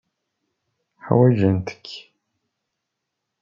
[1.05, 1.87] Ḥwajent-k.